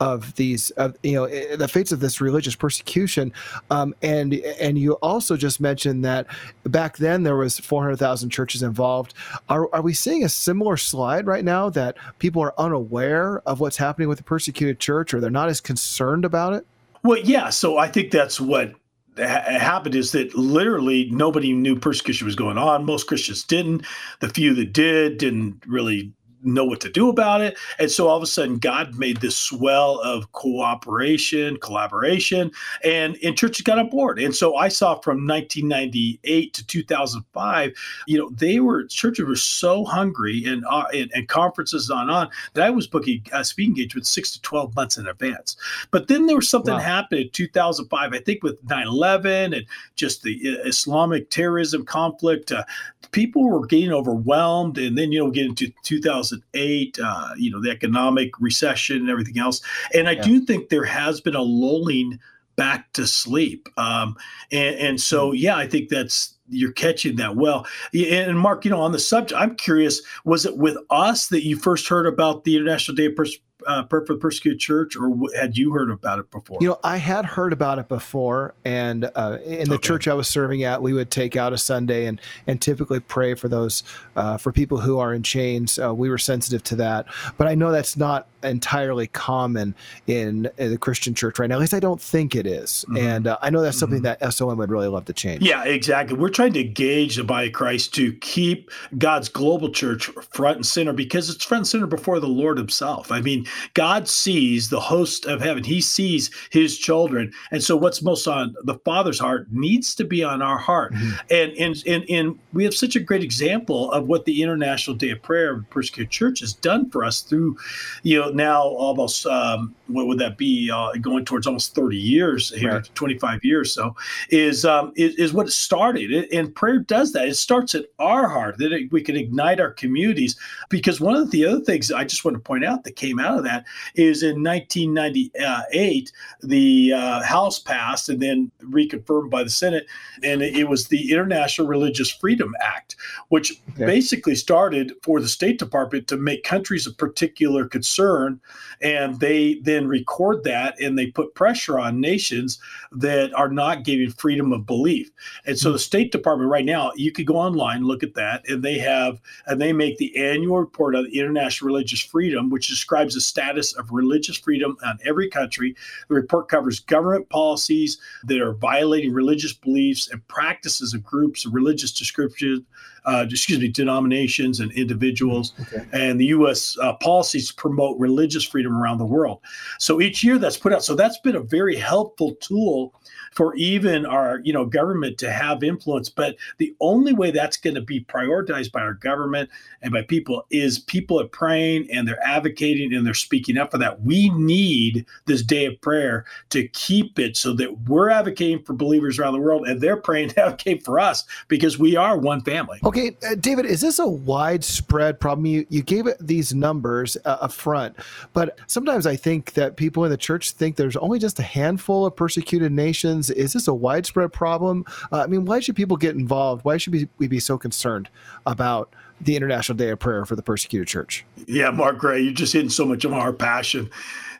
of 0.00 0.34
these 0.36 0.70
of 0.70 0.96
you 1.02 1.12
know 1.12 1.56
the 1.56 1.68
fates 1.68 1.92
of 1.92 2.00
this 2.00 2.20
religious 2.20 2.56
persecution 2.56 3.32
um, 3.70 3.94
and 4.02 4.34
and 4.34 4.78
you 4.78 4.94
also 4.94 5.36
just 5.36 5.60
mentioned 5.60 6.04
that 6.04 6.26
back 6.64 6.96
then 6.96 7.22
there 7.22 7.36
was 7.36 7.60
400,000 7.60 8.30
churches 8.30 8.62
involved 8.62 9.14
are, 9.48 9.72
are 9.74 9.82
we 9.82 9.92
seeing 9.92 10.24
a 10.24 10.28
similar 10.28 10.76
slide 10.76 11.26
right 11.26 11.44
now 11.44 11.68
that 11.68 11.96
people 12.18 12.42
are 12.42 12.54
unaware 12.58 13.40
of 13.46 13.60
what's 13.60 13.76
happening 13.76 14.08
with 14.08 14.18
the 14.18 14.24
persecuted 14.24 14.80
church 14.80 15.12
or 15.12 15.20
they're 15.20 15.30
not 15.30 15.50
as 15.50 15.60
concerned 15.60 16.24
about 16.24 16.54
it 16.54 16.66
well 17.04 17.18
yeah 17.18 17.50
so 17.50 17.76
i 17.76 17.86
think 17.86 18.10
that's 18.10 18.40
what 18.40 18.74
happened 19.18 19.94
is 19.94 20.12
that 20.12 20.34
literally 20.34 21.10
nobody 21.10 21.52
knew 21.52 21.78
persecution 21.78 22.26
was 22.26 22.36
going 22.36 22.58
on. 22.58 22.84
Most 22.84 23.06
Christians 23.06 23.44
didn't. 23.44 23.84
The 24.20 24.28
few 24.28 24.54
that 24.54 24.72
did 24.72 25.18
didn't 25.18 25.62
really 25.66 26.12
know 26.42 26.64
what 26.64 26.80
to 26.80 26.90
do 26.90 27.08
about 27.08 27.40
it. 27.40 27.56
And 27.78 27.90
so 27.90 28.08
all 28.08 28.16
of 28.16 28.22
a 28.22 28.26
sudden, 28.26 28.58
God 28.58 28.94
made 28.96 29.18
this 29.18 29.36
swell 29.36 30.00
of 30.00 30.32
cooperation, 30.32 31.58
collaboration, 31.58 32.50
and, 32.84 33.16
and 33.22 33.36
churches 33.36 33.62
got 33.62 33.78
on 33.78 33.88
board. 33.88 34.18
And 34.18 34.34
so 34.34 34.56
I 34.56 34.68
saw 34.68 34.98
from 35.00 35.26
1998 35.26 36.54
to 36.54 36.66
2005, 36.66 37.72
you 38.06 38.18
know, 38.18 38.30
they 38.30 38.60
were, 38.60 38.84
churches 38.84 39.26
were 39.26 39.36
so 39.36 39.84
hungry 39.84 40.44
and, 40.44 40.64
uh, 40.68 40.84
and, 40.94 41.10
and, 41.14 41.28
conferences 41.28 41.90
on 41.90 42.10
on 42.10 42.28
that 42.54 42.64
I 42.64 42.70
was 42.70 42.86
booking 42.86 43.24
uh, 43.32 43.42
speaking 43.42 43.72
engagements 43.72 44.08
six 44.08 44.32
to 44.32 44.42
12 44.42 44.74
months 44.74 44.98
in 44.98 45.06
advance. 45.06 45.56
But 45.90 46.08
then 46.08 46.26
there 46.26 46.36
was 46.36 46.48
something 46.48 46.74
wow. 46.74 46.80
happened 46.80 47.20
in 47.20 47.30
2005, 47.30 48.12
I 48.12 48.18
think 48.18 48.42
with 48.42 48.58
9 48.68 48.86
11 48.86 49.54
and 49.54 49.66
just 49.94 50.22
the 50.22 50.58
uh, 50.58 50.66
Islamic 50.66 51.30
terrorism 51.30 51.84
conflict. 51.84 52.50
Uh, 52.50 52.64
people 53.12 53.48
were 53.48 53.66
getting 53.66 53.92
overwhelmed. 53.92 54.78
And 54.78 54.96
then, 54.96 55.12
you 55.12 55.20
know, 55.20 55.30
get 55.30 55.46
into 55.46 55.72
2000. 55.84 56.29
2008, 56.30 56.98
uh, 57.02 57.28
you 57.36 57.50
know, 57.50 57.60
the 57.60 57.70
economic 57.70 58.30
recession 58.40 58.96
and 58.96 59.10
everything 59.10 59.38
else. 59.38 59.60
And 59.94 60.08
I 60.08 60.12
yeah. 60.12 60.22
do 60.22 60.40
think 60.40 60.68
there 60.68 60.84
has 60.84 61.20
been 61.20 61.34
a 61.34 61.42
lulling 61.42 62.18
back 62.56 62.92
to 62.92 63.06
sleep. 63.06 63.68
Um, 63.76 64.16
and, 64.52 64.76
and 64.76 65.00
so, 65.00 65.30
hmm. 65.30 65.36
yeah, 65.36 65.56
I 65.56 65.66
think 65.66 65.88
that's 65.88 66.36
you're 66.48 66.72
catching 66.72 67.16
that 67.16 67.36
well. 67.36 67.66
And 67.94 68.38
Mark, 68.38 68.64
you 68.64 68.70
know, 68.70 68.80
on 68.80 68.92
the 68.92 68.98
subject, 68.98 69.40
I'm 69.40 69.54
curious: 69.54 70.02
was 70.24 70.44
it 70.44 70.56
with 70.56 70.76
us 70.90 71.28
that 71.28 71.44
you 71.44 71.56
first 71.56 71.88
heard 71.88 72.06
about 72.06 72.44
the 72.44 72.56
International 72.56 72.94
Day 72.96 73.06
of 73.06 73.16
Pers- 73.16 73.38
uh, 73.66 73.84
for 73.86 74.04
the 74.06 74.16
Persecuted 74.16 74.60
Church, 74.60 74.96
or 74.96 75.16
had 75.36 75.56
you 75.56 75.72
heard 75.72 75.90
about 75.90 76.18
it 76.18 76.30
before? 76.30 76.58
You 76.60 76.68
know, 76.68 76.80
I 76.82 76.96
had 76.96 77.24
heard 77.24 77.52
about 77.52 77.78
it 77.78 77.88
before, 77.88 78.54
and 78.64 79.10
uh, 79.14 79.38
in 79.44 79.68
the 79.68 79.76
okay. 79.76 79.86
church 79.86 80.08
I 80.08 80.14
was 80.14 80.28
serving 80.28 80.62
at, 80.64 80.82
we 80.82 80.92
would 80.92 81.10
take 81.10 81.36
out 81.36 81.52
a 81.52 81.58
Sunday 81.58 82.06
and 82.06 82.20
and 82.46 82.60
typically 82.60 83.00
pray 83.00 83.34
for 83.34 83.48
those 83.48 83.82
uh, 84.16 84.36
for 84.36 84.52
people 84.52 84.78
who 84.78 84.98
are 84.98 85.14
in 85.14 85.22
chains. 85.22 85.78
Uh, 85.78 85.94
we 85.94 86.10
were 86.10 86.18
sensitive 86.18 86.62
to 86.64 86.76
that, 86.76 87.06
but 87.36 87.46
I 87.46 87.54
know 87.54 87.72
that's 87.72 87.96
not 87.96 88.28
entirely 88.42 89.06
common 89.06 89.74
in, 90.06 90.50
in, 90.58 90.70
the 90.70 90.78
Christian 90.78 91.14
church 91.14 91.38
right 91.38 91.48
now. 91.48 91.56
At 91.56 91.60
least 91.60 91.74
I 91.74 91.80
don't 91.80 92.00
think 92.00 92.34
it 92.34 92.46
is. 92.46 92.84
Mm-hmm. 92.88 92.96
and 92.96 93.26
uh, 93.26 93.38
I 93.42 93.50
know 93.50 93.60
that's 93.60 93.78
something 93.78 94.02
mm-hmm. 94.02 94.20
that 94.20 94.32
SOM 94.32 94.56
would 94.58 94.70
really 94.70 94.88
love 94.88 95.04
to 95.06 95.12
change. 95.12 95.42
Yeah, 95.42 95.64
exactly. 95.64 96.16
We're 96.16 96.30
trying 96.30 96.52
to 96.54 96.64
gauge 96.64 97.16
the 97.16 97.24
body 97.24 97.48
of 97.48 97.52
Christ 97.52 97.94
to 97.94 98.12
keep 98.14 98.70
God's 98.96 99.28
global 99.28 99.70
church 99.70 100.06
front 100.30 100.56
and 100.56 100.66
center 100.66 100.92
because 100.92 101.30
it's 101.30 101.44
front 101.44 101.60
and 101.60 101.68
center 101.68 101.86
before 101.86 102.20
the 102.20 102.28
Lord 102.28 102.58
Himself. 102.58 103.12
I 103.12 103.20
mean, 103.20 103.46
God 103.74 104.08
sees 104.08 104.68
the 104.68 104.80
host 104.80 105.26
of 105.26 105.40
heaven, 105.40 105.64
He 105.64 105.80
sees 105.80 106.30
His 106.50 106.78
children. 106.78 107.32
And 107.50 107.62
so 107.62 107.76
what's 107.76 108.02
most 108.02 108.26
on 108.26 108.54
the 108.64 108.78
Father's 108.84 109.18
heart 109.18 109.46
needs 109.50 109.94
to 109.96 110.04
be 110.04 110.22
on 110.22 110.42
our 110.42 110.58
heart. 110.58 110.92
Mm-hmm. 110.92 111.10
And, 111.30 111.52
and, 111.52 111.82
and, 111.86 112.10
and 112.10 112.38
we 112.52 112.64
have 112.64 112.74
such 112.74 112.96
a 112.96 113.00
great 113.00 113.22
example 113.22 113.90
of 113.92 114.06
what 114.06 114.24
the 114.24 114.42
International 114.42 114.96
Day 114.96 115.10
of 115.10 115.22
Prayer 115.22 115.54
of 115.54 115.70
Persecuted 115.70 116.10
Church 116.10 116.40
has 116.40 116.52
done 116.52 116.90
for 116.90 117.04
us 117.04 117.20
through, 117.20 117.56
you 118.02 118.18
know, 118.18 118.30
now 118.30 118.62
almost, 118.62 119.26
um, 119.26 119.74
what 119.86 120.06
would 120.06 120.18
that 120.18 120.38
be, 120.38 120.70
uh, 120.70 120.92
going 121.00 121.24
towards 121.24 121.46
almost 121.46 121.74
30 121.74 121.96
years 121.96 122.50
here, 122.50 122.74
right. 122.74 122.94
25 122.94 123.44
years 123.44 123.72
so, 123.72 123.94
is, 124.30 124.64
um, 124.64 124.92
is, 124.96 125.14
is 125.16 125.32
what 125.32 125.46
it 125.46 125.52
started. 125.52 126.10
and 126.32 126.54
prayer 126.54 126.78
does 126.78 127.12
that. 127.12 127.28
It 127.28 127.34
starts 127.36 127.74
at 127.74 127.86
our 127.98 128.28
heart, 128.28 128.58
that 128.58 128.72
it, 128.72 128.92
we 128.92 129.02
can 129.02 129.16
ignite 129.16 129.60
our 129.60 129.72
communities. 129.72 130.36
Because 130.68 131.00
one 131.00 131.16
of 131.16 131.30
the 131.30 131.46
other 131.46 131.60
things 131.60 131.90
I 131.90 132.04
just 132.04 132.24
want 132.24 132.36
to 132.36 132.40
point 132.40 132.64
out 132.64 132.84
that 132.84 132.96
came 132.96 133.18
out 133.18 133.38
of 133.40 133.44
that 133.44 133.64
is 133.94 134.22
in 134.22 134.42
1998, 134.42 136.12
the 136.42 136.92
uh, 136.94 137.22
House 137.22 137.58
passed 137.58 138.08
and 138.08 138.20
then 138.20 138.50
reconfirmed 138.62 139.30
by 139.30 139.42
the 139.42 139.50
Senate, 139.50 139.86
and 140.22 140.42
it, 140.42 140.68
was 140.68 140.88
the 140.88 141.10
International 141.10 141.66
Religious 141.66 142.10
Freedom 142.10 142.54
Act, 142.60 142.96
which 143.28 143.60
okay. 143.70 143.86
basically 143.86 144.34
started 144.34 144.92
for 145.02 145.20
the 145.20 145.28
State 145.28 145.58
Department 145.58 146.06
to 146.08 146.16
make 146.16 146.44
countries 146.44 146.86
of 146.86 146.96
particular 146.96 147.66
concern, 147.66 148.40
and 148.80 149.18
they 149.18 149.54
then 149.62 149.88
record 149.88 150.44
that 150.44 150.78
and 150.80 150.98
they 150.98 151.06
put 151.06 151.34
pressure 151.34 151.78
on 151.78 152.00
nations 152.00 152.60
that 152.92 153.32
are 153.34 153.48
not 153.48 153.84
giving 153.84 154.10
freedom 154.10 154.52
of 154.52 154.66
belief. 154.66 155.10
And 155.46 155.58
so 155.58 155.68
mm-hmm. 155.68 155.74
the 155.74 155.78
State 155.80 156.12
Department 156.12 156.50
right 156.50 156.64
now, 156.64 156.92
you 156.94 157.12
could 157.12 157.26
go 157.26 157.36
online, 157.36 157.84
look 157.84 158.02
at 158.02 158.14
that, 158.14 158.48
and 158.48 158.62
they 158.62 158.78
have 158.78 159.20
and 159.46 159.60
they 159.60 159.72
make 159.72 159.98
the 159.98 160.16
annual 160.16 160.58
report 160.58 160.94
on 160.94 161.06
international 161.06 161.66
religious 161.66 162.00
freedom, 162.00 162.50
which 162.50 162.68
describes 162.68 163.14
the 163.14 163.20
status 163.30 163.72
of 163.72 163.90
religious 163.90 164.36
freedom 164.36 164.76
on 164.84 164.98
every 165.04 165.30
country. 165.30 165.74
The 166.08 166.14
report 166.14 166.48
covers 166.48 166.80
government 166.80 167.28
policies 167.30 167.98
that 168.24 168.40
are 168.40 168.52
violating 168.52 169.12
religious 169.12 169.52
beliefs 169.52 170.10
and 170.10 170.26
practices 170.28 170.92
of 170.92 171.02
groups 171.02 171.46
of 171.46 171.54
religious 171.54 171.92
description, 171.92 172.66
uh, 173.04 173.26
excuse 173.28 173.58
me, 173.58 173.68
denominations 173.68 174.60
and 174.60 174.72
individuals, 174.72 175.52
okay. 175.60 175.86
and 175.92 176.20
the 176.20 176.26
U.S. 176.26 176.76
Uh, 176.80 176.94
policies 176.94 177.52
promote 177.52 177.98
religious 177.98 178.44
freedom 178.44 178.76
around 178.76 178.98
the 178.98 179.06
world. 179.06 179.40
So 179.78 180.00
each 180.00 180.22
year 180.22 180.38
that's 180.38 180.56
put 180.56 180.72
out. 180.72 180.84
So 180.84 180.94
that's 180.94 181.18
been 181.18 181.36
a 181.36 181.40
very 181.40 181.76
helpful 181.76 182.34
tool 182.36 182.94
for 183.32 183.54
even 183.54 184.04
our 184.04 184.40
you 184.42 184.52
know 184.52 184.64
government 184.64 185.18
to 185.18 185.30
have 185.30 185.62
influence 185.62 186.08
but 186.08 186.36
the 186.58 186.74
only 186.80 187.12
way 187.12 187.30
that's 187.30 187.56
going 187.56 187.74
to 187.74 187.80
be 187.80 188.04
prioritized 188.04 188.72
by 188.72 188.80
our 188.80 188.94
government 188.94 189.48
and 189.82 189.92
by 189.92 190.02
people 190.02 190.44
is 190.50 190.78
people 190.78 191.20
are 191.20 191.28
praying 191.28 191.88
and 191.90 192.06
they're 192.06 192.22
advocating 192.26 192.92
and 192.92 193.06
they're 193.06 193.14
speaking 193.14 193.56
up 193.56 193.70
for 193.70 193.78
that 193.78 194.02
we 194.02 194.30
need 194.30 195.06
this 195.26 195.42
day 195.42 195.66
of 195.66 195.80
prayer 195.80 196.24
to 196.50 196.66
keep 196.68 197.18
it 197.18 197.36
so 197.36 197.52
that 197.52 197.88
we're 197.88 198.10
advocating 198.10 198.62
for 198.62 198.72
believers 198.72 199.18
around 199.18 199.32
the 199.32 199.40
world 199.40 199.66
and 199.66 199.80
they're 199.80 199.96
praying 199.96 200.28
to 200.28 200.40
advocate 200.44 200.84
for 200.84 200.98
us 200.98 201.24
because 201.48 201.78
we 201.78 201.96
are 201.96 202.18
one 202.18 202.40
family 202.42 202.78
okay 202.90 203.16
uh, 203.30 203.34
david 203.36 203.64
is 203.64 203.80
this 203.80 203.98
a 203.98 204.06
widespread 204.06 205.18
problem 205.18 205.46
you, 205.46 205.66
you 205.68 205.82
gave 205.82 206.06
it 206.06 206.16
these 206.20 206.54
numbers 206.54 207.16
uh, 207.24 207.38
up 207.40 207.52
front 207.52 207.96
but 208.32 208.58
sometimes 208.66 209.06
i 209.06 209.16
think 209.16 209.54
that 209.54 209.76
people 209.76 210.04
in 210.04 210.10
the 210.10 210.16
church 210.16 210.52
think 210.52 210.76
there's 210.76 210.96
only 210.96 211.18
just 211.18 211.38
a 211.38 211.42
handful 211.42 212.06
of 212.06 212.14
persecuted 212.14 212.70
nations 212.70 213.30
is 213.30 213.52
this 213.52 213.66
a 213.68 213.74
widespread 213.74 214.32
problem? 214.32 214.84
Uh, 215.10 215.22
I 215.22 215.26
mean, 215.26 215.44
why 215.44 215.60
should 215.60 215.76
people 215.76 215.96
get 215.96 216.14
involved? 216.14 216.64
Why 216.64 216.76
should 216.76 216.92
we, 216.92 217.08
we 217.18 217.26
be 217.26 217.40
so 217.40 217.56
concerned 217.58 218.08
about 218.46 218.94
the 219.20 219.36
International 219.36 219.76
Day 219.76 219.90
of 219.90 219.98
Prayer 219.98 220.24
for 220.24 220.36
the 220.36 220.42
Persecuted 220.42 220.88
Church? 220.88 221.24
Yeah, 221.46 221.70
Mark 221.70 221.98
Gray, 221.98 222.20
you're 222.20 222.32
just 222.32 222.52
hitting 222.52 222.70
so 222.70 222.84
much 222.84 223.04
of 223.04 223.12
our 223.12 223.32
passion 223.32 223.90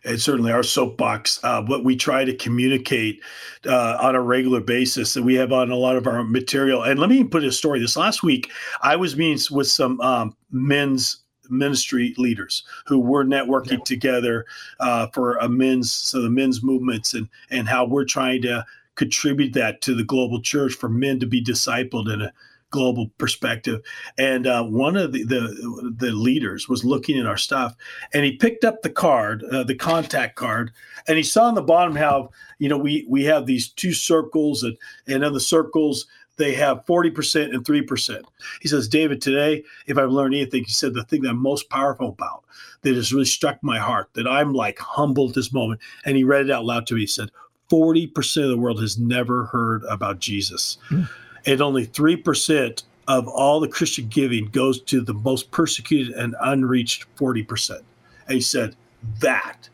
and 0.04 0.20
certainly 0.20 0.52
our 0.52 0.62
soapbox, 0.62 1.40
uh, 1.44 1.62
what 1.62 1.84
we 1.84 1.94
try 1.96 2.24
to 2.24 2.34
communicate 2.34 3.22
uh, 3.66 3.98
on 4.00 4.14
a 4.14 4.22
regular 4.22 4.60
basis 4.60 5.14
that 5.14 5.22
we 5.22 5.34
have 5.34 5.52
on 5.52 5.70
a 5.70 5.76
lot 5.76 5.96
of 5.96 6.06
our 6.06 6.24
material. 6.24 6.82
And 6.82 6.98
let 6.98 7.10
me 7.10 7.22
put 7.24 7.44
a 7.44 7.52
story. 7.52 7.80
This 7.80 7.96
last 7.96 8.22
week, 8.22 8.50
I 8.82 8.96
was 8.96 9.16
meeting 9.16 9.54
with 9.54 9.66
some 9.66 10.00
um, 10.00 10.36
men's 10.50 11.18
ministry 11.50 12.14
leaders 12.16 12.62
who 12.86 12.98
were 12.98 13.24
networking 13.24 13.78
yeah. 13.78 13.84
together 13.84 14.46
uh, 14.78 15.08
for 15.08 15.36
a 15.38 15.48
men's 15.48 15.90
so 15.90 16.22
the 16.22 16.30
men's 16.30 16.62
movements 16.62 17.12
and 17.12 17.28
and 17.50 17.66
how 17.68 17.84
we're 17.84 18.04
trying 18.04 18.40
to 18.40 18.64
contribute 18.94 19.52
that 19.52 19.80
to 19.80 19.94
the 19.94 20.04
global 20.04 20.40
church 20.40 20.74
for 20.74 20.88
men 20.88 21.18
to 21.18 21.26
be 21.26 21.42
discipled 21.42 22.12
in 22.12 22.22
a 22.22 22.32
global 22.70 23.10
perspective. 23.18 23.82
And 24.18 24.46
uh, 24.46 24.64
one 24.64 24.96
of 24.96 25.12
the, 25.12 25.24
the, 25.24 25.94
the 25.96 26.12
leaders 26.12 26.68
was 26.68 26.84
looking 26.84 27.18
at 27.18 27.26
our 27.26 27.36
stuff, 27.36 27.74
and 28.14 28.24
he 28.24 28.36
picked 28.36 28.64
up 28.64 28.82
the 28.82 28.90
card, 28.90 29.44
uh, 29.44 29.64
the 29.64 29.74
contact 29.74 30.36
card, 30.36 30.72
and 31.06 31.16
he 31.16 31.22
saw 31.22 31.44
on 31.44 31.54
the 31.54 31.62
bottom 31.62 31.96
how 31.96 32.30
you 32.58 32.68
know 32.68 32.78
we 32.78 33.06
we 33.08 33.24
have 33.24 33.46
these 33.46 33.68
two 33.68 33.92
circles, 33.92 34.62
and 34.62 34.76
and 35.06 35.24
in 35.24 35.32
the 35.32 35.40
circles 35.40 36.06
they 36.40 36.54
have 36.54 36.86
40% 36.86 37.54
and 37.54 37.64
3%. 37.64 38.22
He 38.62 38.68
says, 38.68 38.88
David, 38.88 39.20
today, 39.20 39.62
if 39.86 39.98
I've 39.98 40.10
learned 40.10 40.34
anything, 40.34 40.64
he 40.64 40.72
said, 40.72 40.94
the 40.94 41.04
thing 41.04 41.20
that 41.22 41.30
I'm 41.30 41.38
most 41.38 41.68
powerful 41.68 42.08
about 42.08 42.44
that 42.80 42.94
has 42.94 43.12
really 43.12 43.26
struck 43.26 43.62
my 43.62 43.78
heart, 43.78 44.08
that 44.14 44.26
I'm 44.26 44.54
like 44.54 44.78
humbled 44.78 45.34
this 45.34 45.52
moment. 45.52 45.82
And 46.06 46.16
he 46.16 46.24
read 46.24 46.46
it 46.46 46.50
out 46.50 46.64
loud 46.64 46.86
to 46.86 46.94
me. 46.94 47.02
He 47.02 47.06
said, 47.06 47.30
40% 47.70 48.42
of 48.42 48.48
the 48.48 48.56
world 48.56 48.80
has 48.80 48.98
never 48.98 49.44
heard 49.46 49.84
about 49.84 50.18
Jesus. 50.18 50.78
Mm. 50.88 51.08
And 51.46 51.60
only 51.60 51.86
3% 51.86 52.82
of 53.08 53.26
all 53.28 53.60
the 53.60 53.68
Christian 53.68 54.08
giving 54.08 54.46
goes 54.46 54.80
to 54.82 55.00
the 55.00 55.14
most 55.14 55.50
persecuted 55.50 56.14
and 56.14 56.36
unreached 56.40 57.06
40%. 57.16 57.80
And 58.26 58.34
he 58.34 58.40
said, 58.40 58.76
that 59.20 59.68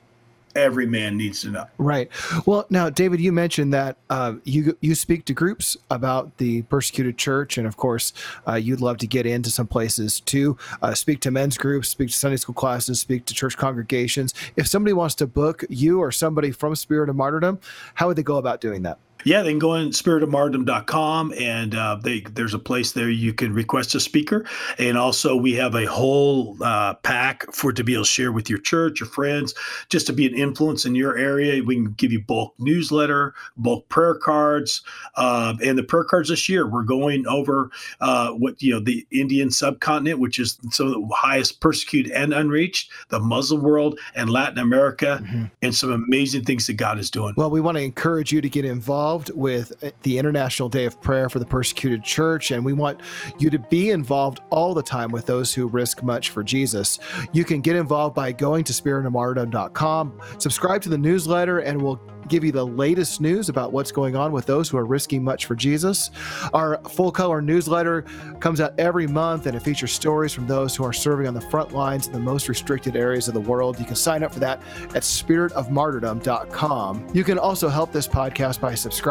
every 0.56 0.86
man 0.86 1.16
needs 1.16 1.42
to 1.42 1.50
know. 1.50 1.66
Right. 1.78 2.10
Well, 2.46 2.66
now, 2.70 2.88
David, 2.90 3.20
you 3.20 3.30
mentioned 3.30 3.72
that 3.74 3.98
uh, 4.08 4.34
you 4.44 4.76
you 4.80 4.94
speak 4.94 5.26
to 5.26 5.34
groups 5.34 5.76
about 5.90 6.38
the 6.38 6.62
persecuted 6.62 7.18
church, 7.18 7.58
and 7.58 7.66
of 7.66 7.76
course, 7.76 8.12
uh, 8.48 8.54
you'd 8.54 8.80
love 8.80 8.96
to 8.98 9.06
get 9.06 9.26
into 9.26 9.50
some 9.50 9.66
places 9.66 10.20
too. 10.20 10.56
Uh, 10.82 10.94
speak 10.94 11.20
to 11.20 11.30
men's 11.30 11.58
groups, 11.58 11.88
speak 11.88 12.08
to 12.08 12.14
Sunday 12.14 12.38
school 12.38 12.54
classes, 12.54 13.00
speak 13.00 13.26
to 13.26 13.34
church 13.34 13.56
congregations. 13.56 14.32
If 14.56 14.66
somebody 14.66 14.94
wants 14.94 15.14
to 15.16 15.26
book 15.26 15.64
you 15.68 16.00
or 16.00 16.10
somebody 16.10 16.50
from 16.50 16.74
Spirit 16.74 17.10
of 17.10 17.16
Martyrdom, 17.16 17.60
how 17.94 18.08
would 18.08 18.16
they 18.16 18.22
go 18.22 18.36
about 18.36 18.60
doing 18.60 18.82
that? 18.82 18.98
Yeah, 19.26 19.42
they 19.42 19.50
can 19.50 19.58
go 19.58 19.72
on 19.72 19.88
spiritofmartyrdom.com 19.88 21.34
and 21.36 21.74
uh, 21.74 21.98
they, 22.00 22.20
there's 22.20 22.54
a 22.54 22.60
place 22.60 22.92
there 22.92 23.10
you 23.10 23.34
can 23.34 23.52
request 23.52 23.92
a 23.96 24.00
speaker. 24.00 24.46
And 24.78 24.96
also, 24.96 25.34
we 25.34 25.52
have 25.54 25.74
a 25.74 25.84
whole 25.84 26.56
uh, 26.62 26.94
pack 26.94 27.52
for 27.52 27.72
to 27.72 27.82
be 27.82 27.94
able 27.94 28.04
to 28.04 28.08
share 28.08 28.30
with 28.30 28.48
your 28.48 28.60
church, 28.60 29.00
your 29.00 29.08
friends, 29.08 29.52
just 29.88 30.06
to 30.06 30.12
be 30.12 30.26
an 30.26 30.34
influence 30.34 30.84
in 30.84 30.94
your 30.94 31.18
area. 31.18 31.60
We 31.60 31.74
can 31.74 31.92
give 31.94 32.12
you 32.12 32.20
bulk 32.20 32.54
newsletter, 32.60 33.34
bulk 33.56 33.88
prayer 33.88 34.14
cards. 34.14 34.82
Uh, 35.16 35.54
and 35.60 35.76
the 35.76 35.82
prayer 35.82 36.04
cards 36.04 36.28
this 36.28 36.48
year, 36.48 36.64
we're 36.64 36.84
going 36.84 37.26
over 37.26 37.72
uh, 38.00 38.30
what, 38.30 38.62
you 38.62 38.74
know, 38.74 38.80
the 38.80 39.04
Indian 39.10 39.50
subcontinent, 39.50 40.20
which 40.20 40.38
is 40.38 40.56
some 40.70 40.86
of 40.86 40.92
the 40.92 41.14
highest 41.16 41.60
persecuted 41.60 42.12
and 42.12 42.32
unreached, 42.32 42.92
the 43.08 43.18
Muslim 43.18 43.62
world, 43.62 43.98
and 44.14 44.30
Latin 44.30 44.58
America, 44.58 45.20
mm-hmm. 45.20 45.44
and 45.62 45.74
some 45.74 45.90
amazing 45.90 46.44
things 46.44 46.68
that 46.68 46.74
God 46.74 47.00
is 47.00 47.10
doing. 47.10 47.34
Well, 47.36 47.50
we 47.50 47.60
want 47.60 47.76
to 47.76 47.82
encourage 47.82 48.30
you 48.30 48.40
to 48.40 48.48
get 48.48 48.64
involved 48.64 49.15
involved 49.16 49.30
with 49.34 49.82
uh, 49.82 49.90
the 50.02 50.18
International 50.18 50.68
Day 50.68 50.84
of 50.84 51.00
Prayer 51.00 51.30
for 51.30 51.38
the 51.38 51.46
Persecuted 51.46 52.04
Church, 52.04 52.50
and 52.50 52.62
we 52.62 52.74
want 52.74 53.00
you 53.38 53.48
to 53.48 53.58
be 53.58 53.90
involved 53.90 54.40
all 54.50 54.74
the 54.74 54.82
time 54.82 55.10
with 55.10 55.24
those 55.24 55.54
who 55.54 55.68
risk 55.68 56.02
much 56.02 56.30
for 56.30 56.42
Jesus. 56.42 56.98
You 57.32 57.44
can 57.44 57.62
get 57.62 57.76
involved 57.76 58.14
by 58.14 58.32
going 58.32 58.64
to 58.64 58.74
spiritofmartyrdom.com, 58.74 60.20
subscribe 60.38 60.82
to 60.82 60.90
the 60.90 60.98
newsletter, 60.98 61.60
and 61.60 61.80
we'll 61.80 62.00
give 62.28 62.44
you 62.44 62.52
the 62.52 62.66
latest 62.66 63.20
news 63.20 63.48
about 63.48 63.72
what's 63.72 63.90
going 63.92 64.16
on 64.16 64.32
with 64.32 64.46
those 64.46 64.68
who 64.68 64.76
are 64.76 64.84
risking 64.84 65.22
much 65.22 65.44
for 65.46 65.54
Jesus. 65.54 66.10
Our 66.52 66.80
full 66.88 67.12
color 67.12 67.40
newsletter 67.40 68.02
comes 68.40 68.60
out 68.60 68.74
every 68.78 69.06
month 69.06 69.46
and 69.46 69.54
it 69.56 69.60
features 69.60 69.92
stories 69.92 70.32
from 70.32 70.48
those 70.48 70.74
who 70.74 70.82
are 70.84 70.92
serving 70.92 71.28
on 71.28 71.34
the 71.34 71.40
front 71.40 71.72
lines 71.72 72.08
in 72.08 72.12
the 72.12 72.18
most 72.18 72.48
restricted 72.48 72.96
areas 72.96 73.28
of 73.28 73.34
the 73.34 73.40
world. 73.40 73.78
You 73.78 73.84
can 73.84 73.94
sign 73.94 74.22
up 74.22 74.32
for 74.32 74.40
that 74.40 74.62
at 74.94 75.02
spiritofmartyrdom.com. 75.02 77.06
You 77.14 77.24
can 77.24 77.38
also 77.38 77.68
help 77.68 77.92
this 77.92 78.08
podcast 78.08 78.60
by 78.60 78.74
subscribing 78.74 79.05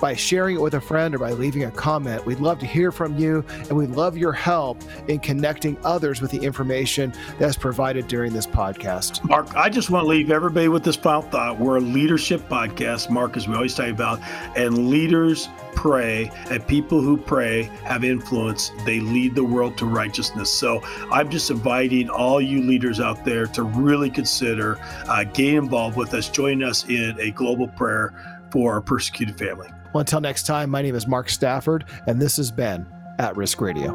by 0.00 0.14
sharing 0.14 0.56
it 0.56 0.60
with 0.60 0.74
a 0.74 0.80
friend 0.80 1.14
or 1.14 1.18
by 1.18 1.32
leaving 1.32 1.64
a 1.64 1.70
comment. 1.70 2.24
We'd 2.26 2.40
love 2.40 2.58
to 2.60 2.66
hear 2.66 2.92
from 2.92 3.16
you, 3.18 3.44
and 3.48 3.72
we'd 3.72 3.90
love 3.90 4.16
your 4.16 4.32
help 4.32 4.82
in 5.08 5.18
connecting 5.18 5.76
others 5.84 6.20
with 6.20 6.30
the 6.30 6.38
information 6.38 7.12
that's 7.38 7.56
provided 7.56 8.08
during 8.08 8.32
this 8.32 8.46
podcast. 8.46 9.24
Mark, 9.24 9.54
I 9.56 9.68
just 9.68 9.90
want 9.90 10.04
to 10.04 10.08
leave 10.08 10.30
everybody 10.30 10.68
with 10.68 10.84
this 10.84 10.96
final 10.96 11.22
thought. 11.22 11.58
We're 11.58 11.76
a 11.76 11.80
leadership 11.80 12.48
podcast, 12.48 13.10
Mark, 13.10 13.36
as 13.36 13.48
we 13.48 13.54
always 13.54 13.74
talk 13.74 13.88
about, 13.88 14.20
and 14.56 14.88
leaders 14.88 15.48
pray, 15.74 16.30
and 16.50 16.66
people 16.66 17.00
who 17.00 17.16
pray 17.16 17.64
have 17.84 18.02
influence. 18.02 18.72
They 18.84 18.98
lead 18.98 19.34
the 19.34 19.44
world 19.44 19.76
to 19.78 19.86
righteousness. 19.86 20.50
So 20.50 20.80
I'm 21.12 21.28
just 21.28 21.50
inviting 21.50 22.08
all 22.08 22.40
you 22.40 22.62
leaders 22.62 22.98
out 22.98 23.24
there 23.24 23.46
to 23.48 23.62
really 23.62 24.10
consider 24.10 24.78
uh, 25.06 25.24
getting 25.24 25.56
involved 25.56 25.96
with 25.96 26.14
us, 26.14 26.30
join 26.30 26.62
us 26.62 26.86
in 26.88 27.18
a 27.20 27.30
global 27.30 27.68
prayer 27.68 28.35
for 28.56 28.72
our 28.72 28.80
persecuted 28.80 29.36
family. 29.36 29.68
Well, 29.92 30.00
until 30.00 30.22
next 30.22 30.44
time, 30.46 30.70
my 30.70 30.80
name 30.80 30.94
is 30.94 31.06
Mark 31.06 31.28
Stafford, 31.28 31.84
and 32.06 32.18
this 32.18 32.38
has 32.38 32.50
been 32.50 32.86
At 33.18 33.36
Risk 33.36 33.60
Radio. 33.60 33.92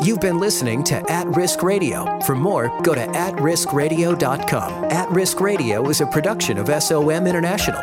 You've 0.00 0.20
been 0.20 0.38
listening 0.38 0.84
to 0.84 1.10
At 1.10 1.26
Risk 1.26 1.64
Radio. 1.64 2.20
For 2.20 2.36
more, 2.36 2.68
go 2.82 2.94
to 2.94 3.04
atriskradio.com. 3.04 4.84
At 4.84 5.10
Risk 5.10 5.40
Radio 5.40 5.88
is 5.88 6.00
a 6.00 6.06
production 6.06 6.56
of 6.56 6.68
SOM 6.68 7.26
International. 7.26 7.82